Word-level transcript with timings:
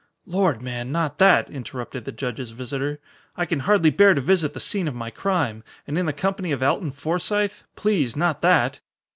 "Lord, 0.25 0.63
man, 0.63 0.91
not 0.91 1.19
that!" 1.19 1.47
interrupted 1.51 2.05
the 2.05 2.11
judge's 2.11 2.49
visitor. 2.49 2.99
"I 3.37 3.45
can 3.45 3.59
hardly 3.59 3.91
bear 3.91 4.15
to 4.15 4.19
visit 4.21 4.55
the 4.55 4.59
scene 4.59 4.87
of 4.87 4.95
my 4.95 5.11
crime 5.11 5.63
and 5.85 5.95
in 5.95 6.07
the 6.07 6.11
company 6.11 6.51
of 6.51 6.63
Alton 6.63 6.89
Forsythe. 6.89 7.61
Please, 7.75 8.15
not 8.15 8.41
that!" 8.41 8.79